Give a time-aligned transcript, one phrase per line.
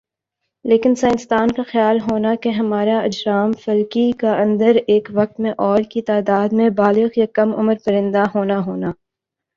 [0.65, 5.81] لیکن سائنسدان کا خیال ہونا کہ ہمارہ اجرام فلکی کا اندر ایک وقت میں اور
[5.91, 8.91] کی تعداد میں بالغ یا کم عمر پرندہ ہونا ہونا